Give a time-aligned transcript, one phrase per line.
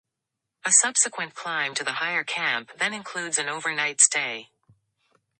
[0.65, 4.49] A subsequent climb to the higher camp then includes an overnight stay.